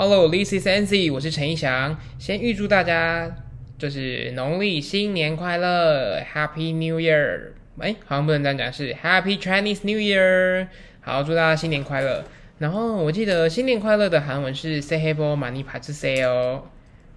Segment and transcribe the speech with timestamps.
[0.00, 1.98] Hello，this is Nancy，我是陈一翔。
[2.20, 3.28] 先预祝大家
[3.76, 7.48] 就是农历新年快乐，Happy New Year！
[7.80, 10.68] 哎，好像不能这样讲，是 Happy Chinese New Year。
[11.00, 12.24] 好，祝大家新年快乐。
[12.58, 16.62] 然后我记得新年快乐的韩文是 Say h e b o Mani p a t Say 哦。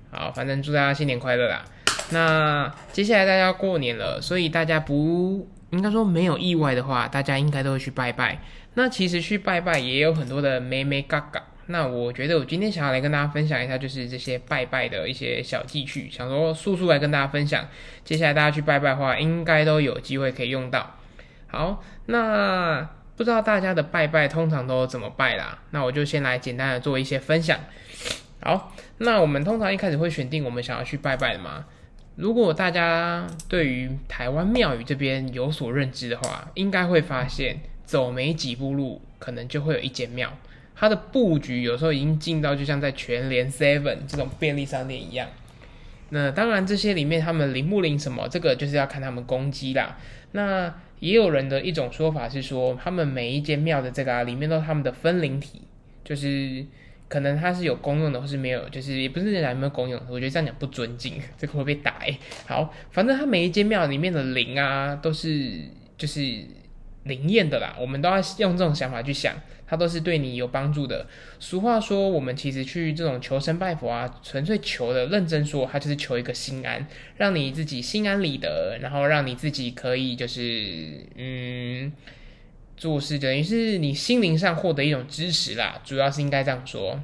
[0.10, 1.64] 好，反正祝大家新年快乐啦。
[2.10, 8.40] 那接下来大家要过年了，所以大家不应该说没有意外的话，大家应该都会去拜拜。
[8.74, 11.44] 那其实去拜拜也有很多的妹妹嘎嘎。
[11.72, 17.68] 那我觉得我今天想要来跟大家分享一下，就是这些拜拜的一些小技趣，想说速速来跟大家分享。
[18.04, 20.98] 接下来大家去拜拜的话，应该都有机会可以用到。
[21.48, 25.60] 好，那不知道大家的拜拜通常都怎么拜啦？
[25.72, 27.60] 那我就先来简单的做一些分享。
[28.42, 31.66] 好，那我们通常一开始会选定我们想要去拜拜的嘛？
[32.16, 40.32] 如果大家对于台湾庙宇这边有所认知的话，应该会发现走没几步路，可能就会有一间庙。
[40.82, 45.30] 它的布局有时候已经近到就像在全联 Seven 这种便利商店一样。
[46.10, 50.00] 那当然，这些里面他们灵不灵什么，这个就是要看他们攻击啦。
[50.32, 55.62] 那也有人的一种说法是说，他们每一间庙的这个啊里面都他们的分灵体，
[56.04, 56.66] 就是
[57.08, 60.02] 可能它是有公用的，或是没有，就是也不是讲有没有公用。
[60.10, 62.00] 我觉得这样讲不尊敬， 这个会被打。
[62.48, 65.60] 好，反正他每一间庙里面的灵啊，都是
[65.96, 66.20] 就是
[67.04, 67.76] 灵验的啦。
[67.80, 69.36] 我们都要用这种想法去想。
[69.72, 71.08] 它都是对你有帮助的。
[71.40, 81.90] 俗话说，我们其实去这种求神拜佛啊，纯粹求的，认真说，它就是求一个心安，让你自己心安理得，然后让你自己可以就是嗯
[82.76, 85.82] 做事，等于是你心灵上获得一种支持啦。
[85.86, 87.02] 主要是应该这样说。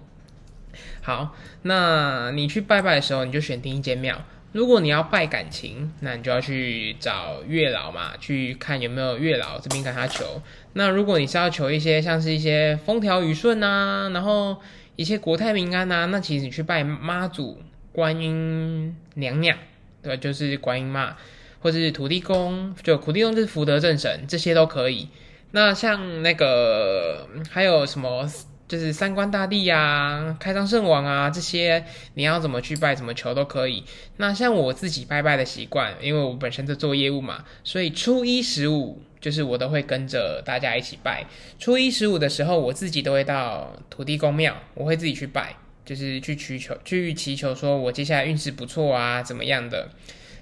[1.02, 4.22] 好，那你去拜拜的时候，你就选定一间庙。
[4.54, 10.42] 如果你要拜感情，那你就要去找月老嘛，去看有没有月老这边跟他求。
[10.74, 14.58] 那如果你是要求一些像是一些风调雨顺啊，然后
[14.96, 19.58] 一些国泰民安啊，那其实你去拜妈祖、观音娘娘，
[20.02, 20.18] 对？
[20.18, 21.16] 就是观音嘛，
[21.60, 25.10] 或者是土地公，就土地公就是福德正神，这些都可以。
[25.52, 28.28] 那像那个还有什么？
[28.68, 31.86] 就是三官大帝呀、开张圣王啊这些，
[32.16, 33.84] 你要怎么去拜、怎么求都可以。
[34.18, 41.26] 那像我自己拜拜的习惯，因为我本身在做业务嘛，所以初一十五就是我都会跟着大家一起拜。
[41.58, 45.56] 初一十五的时候，我自己都会到土地公庙，我会自己去拜，
[45.86, 49.90] 就是去祈求、去祈求，说我接下来运势不错啊，怎么样的。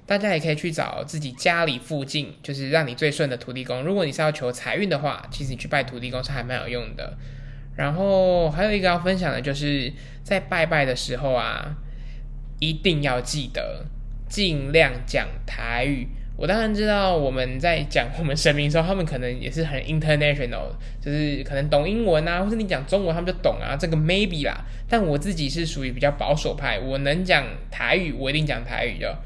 [0.08, 3.84] 大家也可以去找自己家里附近，就是让你最顺的土地公。
[3.84, 7.18] 如果你是要求财运的话，其实你去拜土地公是还蛮有用的。
[7.76, 9.92] 然后还有一个要分享的，就是
[10.24, 11.76] 在拜拜的时候啊，
[12.60, 13.86] 一定要记得
[14.30, 16.08] 尽量讲台语。
[16.38, 20.68] 我当然知道我们在讲我们神明的时候，他们可能也是很 international，
[21.02, 24.54] 就是可能懂英文啊，或者你讲中文他们就懂啊，这个 maybe 啦。
[24.90, 29.18] 但我自己是属于比较保守派，我能讲台语，我一定讲台语的。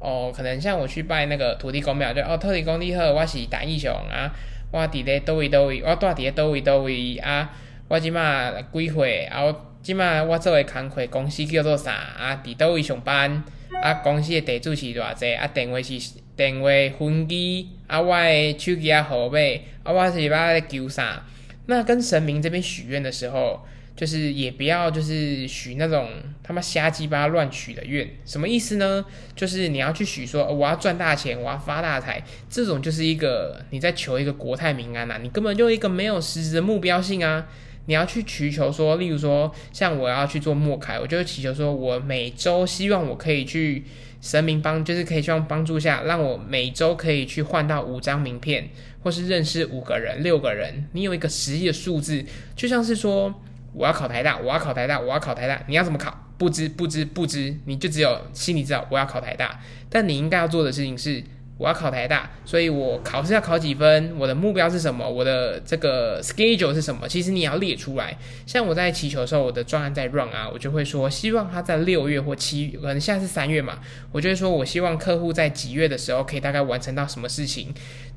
[0.00, 4.32] 哦，可能像我去拜那个土地公庙，就哦土地公你好，我是大英雄啊，
[4.72, 7.50] 我伫咧叨位叨位，我住伫咧叨位叨位啊。
[7.88, 9.24] 我即马几岁？
[9.26, 11.92] 啊，即马我做诶工课公司叫做啥？
[11.92, 13.44] 啊，伫倒位上班？
[13.80, 15.32] 啊，公司诶地址是偌济？
[15.34, 15.92] 啊，电话是
[16.34, 17.68] 电话分机？
[17.86, 19.38] 啊，我诶手机啊号码？
[19.84, 21.22] 啊，我是要求啥？
[21.66, 23.64] 那跟神明这边许愿的时候，
[23.94, 26.08] 就是也不要就是许那种
[26.42, 28.08] 他妈瞎鸡巴乱许的愿。
[28.24, 29.04] 什么意思呢？
[29.36, 32.20] 就是你要去许说我要赚大钱，我要发大财，
[32.50, 37.46] 这种就是一个你在求一个国泰民安呐，你根本就一个没有实质的目标性啊。
[37.86, 43.84] 你要去祈求说，例如说，像我要去做默开，我就祈求说，我每周希望我可以去
[44.20, 48.68] 神明帮，就是可以希望帮助下，让我每周可以去换到五张名片，
[49.02, 50.86] 或是认识五个人、六个人。
[50.92, 52.24] 你有一个实际的数字，
[52.54, 53.32] 就像是说，
[53.72, 56.26] 我要考台大，我要考台大，我要考台大，你要怎么考？
[56.36, 61.22] 不知不知不知，你就只有心里知道我要考台大，但你应该要做的事情是。
[61.58, 64.14] 我要考台大，所以我考试要考几分？
[64.18, 65.08] 我的目标是什么？
[65.08, 67.08] 我的这个 schedule 是什么？
[67.08, 68.16] 其实你也要列出来。
[68.44, 73.78] 像我在祈求的时候，我的专案在 run 啊，我就会说，希望他在六月或七，可能现在是三月嘛，
[74.12, 77.72] 我就会说我希望客户在几月的时候可以大概完成到什么事情。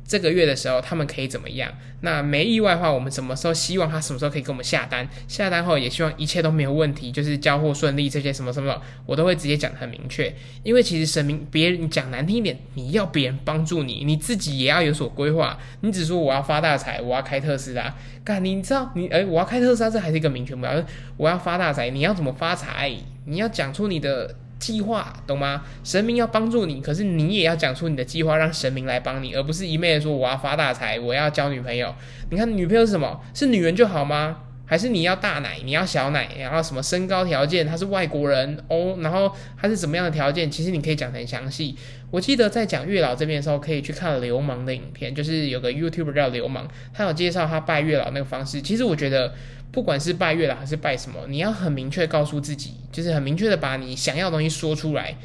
[0.09, 1.71] 这个月的时候，他们可以怎么样？
[2.01, 5.07] 那没意外的话，我们什么时候希望他什么时候可以给我们下单？
[5.27, 10.33] 下单后也希望一切都没有问题，就是交货顺利，这些什么什么，我都会直接讲很明确。
[10.63, 15.59] 因为其实神明，别人讲难听一点，你要别人帮助你，你自己也要有所规划。
[15.81, 20.83] 你只说我要发大财，我要开特斯拉，干你知道你哎，我要开特斯拉，这还是一个明确目标。
[21.17, 22.91] 我要发大财，你要怎么发财？
[23.25, 24.35] 你要讲出你的。
[24.59, 25.63] 计划懂吗？
[25.83, 31.95] 神明要帮助你，可是你也要讲出你的计划，让神明来帮你，而不是一昧的说我要发大财，我要交女朋友。
[32.29, 33.21] 你看女朋友是什么？
[33.33, 34.37] 是女人就好吗？
[34.65, 41.75] 还是你要大奶，你要小奶，然后什么身高条件，他是外国人哦，然后他是怎么样的条件，其实你可以讲得很详细。
[42.11, 48.61] 我记得在讲月老这边的时候，可以去看流氓的影片，就是有个 YouTube 叫流氓，他有介绍他拜月老那个方式。
[48.61, 49.33] 其实我觉得，
[49.71, 55.15] 不管是拜月老还是拜什么，你要很明确告诉自己，就是很明确的把你想要的东西说出来。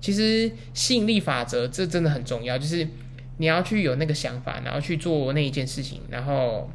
[0.00, 2.86] 其实吸引力法则这真的很重要，就是
[3.38, 6.70] 你要去有那个想法，然后去做那一件事情，然后。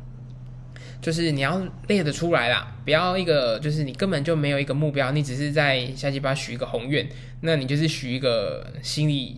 [1.02, 7.08] 就是你要列得出来啦，不要一个就是你根本就没有一个目标，你只是在下鸡巴许一个宏愿，
[7.40, 9.38] 那你就是许一个心理，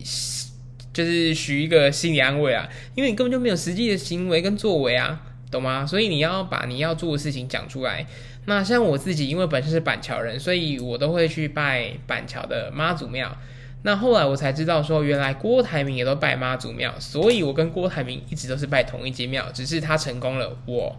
[0.92, 5.86] 就是许一个心理安慰啊，因为你根本就没有实际的行为跟作为啊，懂吗？
[5.86, 8.04] 所以你要把你要做的事情讲出来。
[8.46, 13.36] 那像我自己，因为本身是板桥人，所以我都会去拜板桥的妈祖庙。
[13.84, 20.96] 那后来我才知道说，原来郭台铭也都拜妈祖庙，所以我跟郭台铭一直都是拜同一间庙，只是他成功了，我。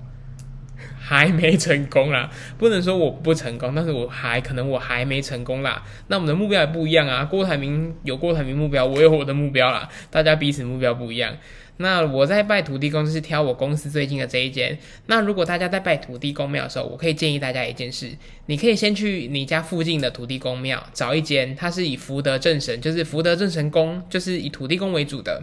[1.00, 5.83] 还没成功啦，不能说我不成功，但是我还可能我还没成功啦。
[6.07, 7.25] 那我们的目标也不一样啊。
[7.25, 11.35] 郭台铭有郭台铭目标，我有我的目标啦，大家彼此目标不一样。
[11.77, 14.77] 那我在拜土地公是挑我公司最近的这一间。
[15.07, 18.12] 那如果大家在拜土地公庙的时候，我可以建议大家一件事，
[18.45, 25.41] 你可以先去你家附近的土地公庙找一间，它是以福德正神，就是福德正神宫，就是以土地公为主的。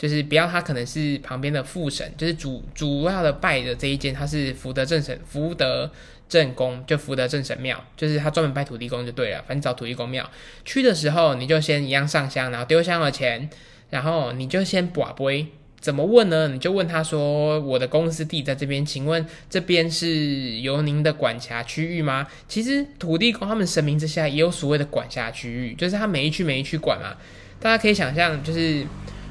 [0.00, 5.90] 就是不要，他可能是旁边的副神，就是主主要的拜的这一间，他是福德正神，福德
[6.26, 9.44] 正宫，就福德正神庙，就是他专门拜土地公就对了。
[9.46, 10.26] 反正找土地公庙
[10.64, 13.50] 去的时候，你就先一样上香，然后丢香的钱，
[13.90, 15.48] 然后你就先卜杯。
[15.78, 16.48] 怎么问呢？
[16.48, 27.18] 你就问他说：“我的公司地在这边，请问这边是由您的管辖区域吗？”其实土地公他们神明之下也有所谓的管辖区域，就是他每一区每一区管嘛。
[27.60, 28.86] 大家可以想象，就是。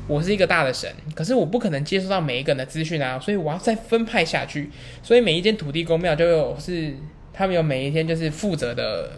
[0.09, 4.71] 我是一个大的神，可是我不可能接收到每一个人的资讯啊，所以我要再分派下去。
[5.03, 6.95] 所以每一间土地公庙就有是
[7.31, 9.11] 他们有每一天就是负责的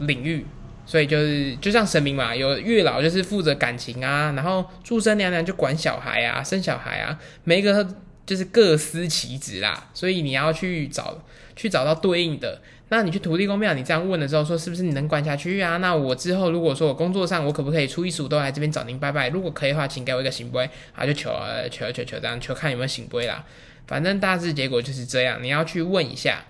[0.00, 0.44] 领域，
[0.84, 7.88] 所以就是就像神明嘛，有月老就是负责感情啊，然后祝生娘娘就管小孩啊，生小孩啊，每一个
[8.26, 11.24] 就是各司其职啦，所以你要去找
[11.56, 12.60] 去找到对应的。
[12.88, 15.76] 那你去土地公庙，你这样问了之后，说是不是你能管辖区域啊？
[15.78, 19.28] 那我之后如果说我工作上，我可不可以初一十五都来这边找您拜拜？
[19.30, 23.44] 如果可以的话，请给我一个行规，啊，就求啊求求求这样求看有没有行规啦。
[23.86, 26.44] 反正大致结果就是这样，你要去问一下。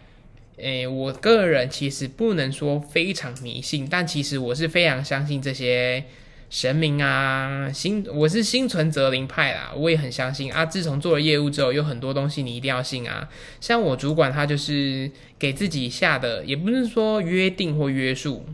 [0.58, 6.04] 诶，我个人其实不能说非常迷信，但其实我是非常相信这些。
[6.48, 10.64] 神明啊，心我是心存则灵派啦，我也很相信啊。
[10.64, 13.28] 自从做了业务之后，有很多东西你一定要信啊。
[13.60, 18.46] 像我主管他就是给自己下的，也不是说约定或约束，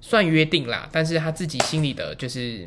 [0.00, 0.88] 算约定啦。
[0.90, 2.66] 但是他自己心里的就是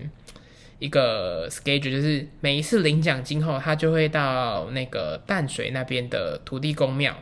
[0.77, 7.15] 一个 schedule，就是每一次领奖金后，他就会到那个淡水那边的土地公庙，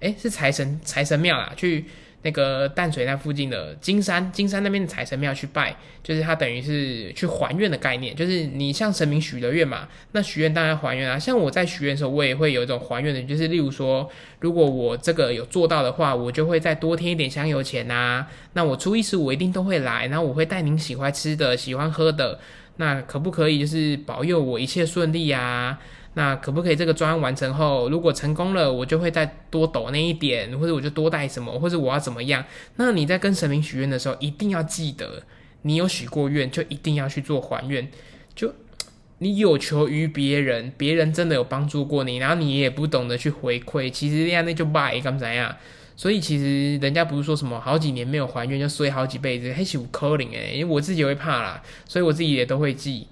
[0.00, 1.84] 诶，是财神财神庙啦，去。
[2.22, 11.18] 那个淡水那附近的金山，金山那边的财神庙去拜，就是它等于是去还愿的概念，就是你向神明许了愿嘛，那许愿当然还愿啊。
[11.18, 14.08] 像我在许愿的时候，我也会有一种还愿的，就是例如说，
[14.40, 18.26] 如果我这个有做到的话，我就会再多添一点香油钱呐。
[18.52, 22.38] 那我初一十五一定都会来，然后我会带您喜欢吃的、喜欢喝的，
[22.76, 25.78] 那可不可以就是保佑我一切顺利啊？
[26.14, 32.44] 那可不可以这个专案完成后，如果成功了，我就会再多抖那一点，或者我就多带什么，或者我要怎么样？
[32.76, 35.22] 那你在跟神明许愿的时候，一定要记得，
[35.62, 37.88] 你有许过愿，就一定要去做还愿。
[38.34, 38.52] 就
[39.18, 45.56] 你有求于别人，别人真的有帮助过你，然后你也不懂得去回馈，其实这样那就败，干怎样？
[45.96, 53.06] 所以其实人家不是说什么好几年没有还愿就衰好几辈子，还是有可能诶，因为我自己会怕啦，所以我自己也都会记。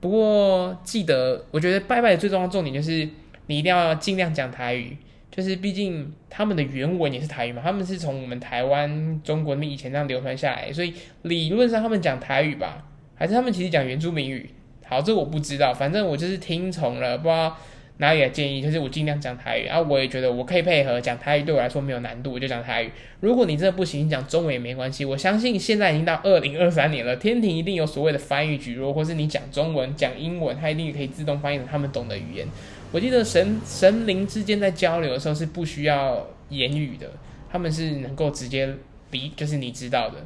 [0.00, 3.08] 不过记得，我觉得拜拜的最重要重点就是
[3.46, 4.96] 你一定要尽量讲台语，
[5.30, 12.84] 就是毕竟他们的原文也是台语嘛，他们是从我们台湾中国那以前这样流传下来，所以理论上他们讲台语吧，
[13.14, 14.50] 还是他们其实讲原住民语？
[14.84, 17.56] 好，这我不知道，反正我就是听从了，不知道。
[17.98, 22.92] 哪里的建议就是我尽量讲台语啊，我也觉得我可以配合讲台语，对我来说没有难度，我就讲台语。
[23.20, 25.02] 如果你真的不行，讲中文也没关系。
[25.04, 32.46] 我相信现在已经到二零二三年了，天庭一定有所谓的翻译举弱，或是你讲中文、讲英文，它一定可以自动翻译成他们懂的语言。
[32.92, 37.10] 我记得神神灵之间在交流的时候是不需要言语的，
[37.50, 38.68] 他们是能够直接
[39.10, 40.16] 比，就是你知道的。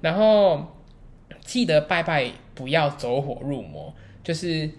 [0.00, 0.76] 然后
[1.40, 4.70] 记得拜拜不要走火入魔，就是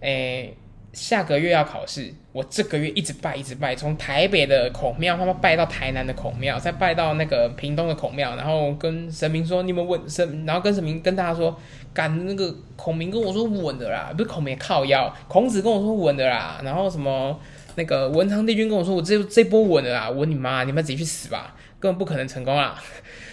[0.00, 0.54] 诶。
[0.92, 11.58] 下个月要考试，我这个月一直拜，一直拜，从台北的孔庙，他们拜到台南的孔庙，再拜到那个屏东的孔庙，然后跟神明说，你们稳神，然后跟神明跟大家说，
[11.94, 17.40] 赶那个孔明跟我说稳的啦，不是孔明靠腰，孔子跟我说稳的啦，然后什么
[17.76, 22.78] 那个文昌帝君跟我说，我这这波稳的啊，稳你妈，你们自己去死吧，根本不可能成功啊！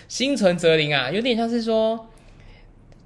[0.08, 2.08] 心存则灵啊，有点像是说，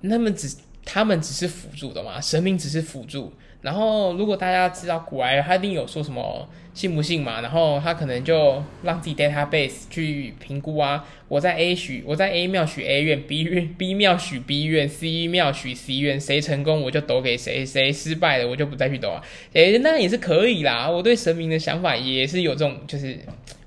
[0.03, 0.55] 他们只
[0.85, 3.33] 他们只是辅助的嘛，神明只是辅助。
[3.63, 15.99] 然后如果大家知道古埃，他一定有说什么信不信嘛，然后他可能就让自己 database 去评估啊，我在 A 许我在 A 庙许 A 愿，B 愿 B 庙许 B 愿，C 庙许 C
[15.99, 19.23] 愿，谁成功我就抖给谁，谁失败了我就不再去抖啊。
[19.53, 20.89] 诶，那也是可以啦。
[20.89, 23.17] 我对神明的想法也是有这种，就是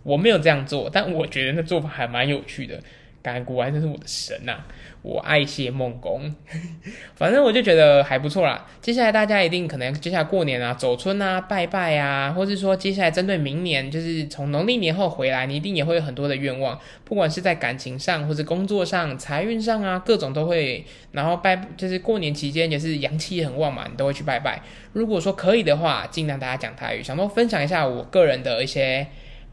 [0.03, 2.79] 我没有这样做，但我觉得那做法还蛮有趣的。
[3.27, 4.57] 感恩古埃真是我的神呐。
[5.03, 6.33] 我爱谢梦工，
[7.15, 8.67] 反正我就觉得还不错啦。
[8.81, 20.85] 接下来大家一定可能接下来过年啊、走春啊、拜拜啊，或是说接下来针对明年，就是从农历年后回来，你一定也会有很多的愿望，不管是在感情上或者工作上、财运上啊，各种都会。
[21.13, 24.61] 然后拜就是过年期间也是阳气很旺嘛，你都会去拜拜。
[24.93, 29.07] 如果说可以的话，尽量大家讲台语，想多分享一下我个人的一些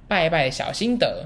[0.08, 1.26] 拜拜的小心得。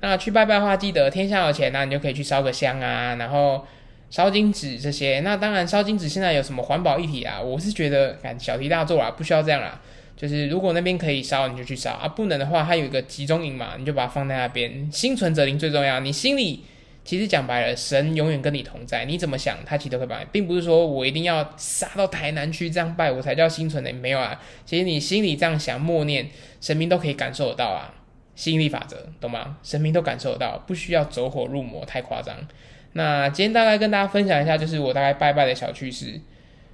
[0.00, 3.66] 那去拜拜的话，记得天下有钱，那你就可以去烧个香啊，然后
[4.10, 5.20] 烧金纸这些。
[5.20, 7.40] 那当然，烧金纸现在有什么环保议题啊？
[7.40, 9.80] 我是觉得，敢小题大做啊，不需要这样啦。
[10.16, 14.90] 就是如果那边可以烧，你就去烧啊；不能的话，它有一个集中营嘛，你就把它放在那边。
[14.92, 16.00] 心存则灵最重要。
[16.00, 16.62] 你心里
[17.04, 19.04] 其实讲白了，神永远跟你同在。
[19.06, 23.92] 你怎么想，他其实都会帮你，并不是说我一定要杀到台南去这样拜，我才叫心存的。
[23.92, 26.28] 没有啊，其实你心里这样想默念，
[26.60, 27.94] 神明都可以感受得到啊。
[28.36, 29.56] 吸引力法则，懂吗？
[29.64, 32.36] 神明都感受得到，不需要走火入魔，太夸张。
[32.92, 36.20] 那今天大概跟大家分享一下，就是我大概拜拜的小趣事，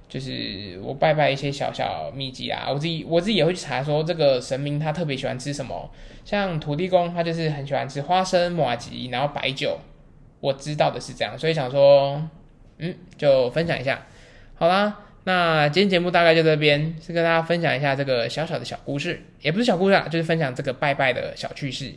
[0.07, 2.67] 就是我拜拜一些小小秘籍啊。
[2.69, 5.89] 我自己我自己也会去查，说这个神明他特别喜欢吃什么，
[6.23, 9.79] 像土地公他就是很喜欢吃花生、马吉，然后白酒。
[10.39, 12.21] 我知道的是这样，所以想说，
[12.77, 14.05] 嗯，就分享一下。
[14.55, 14.99] 好啦。
[15.25, 21.93] 那今天节目大概就这边，是跟大家分享一下这个小小的小故事，也不是小故事啊，就是分享这个拜拜的小趣事。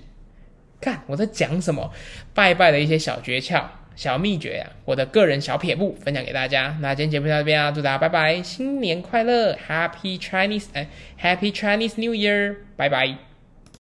[0.80, 1.90] 看我在讲什么，
[2.34, 3.64] 拜拜的一些小诀窍、
[3.96, 6.76] 小秘诀呀，我的个人小撇步分享给大家。
[6.80, 10.86] 那今天节目就到这边啊，祝大家拜拜，新年快乐，Happy Chinese，哎
[11.20, 13.35] ，Happy Chinese New Year，拜拜。